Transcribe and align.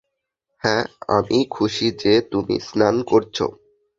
হ্যাঁ, 0.61 0.83
আমি 1.09 1.37
খুশি 1.51 1.87
যে 2.01 2.13
তুমি 2.31 2.55
স্নান 2.59 2.95
করছো। 3.03 3.45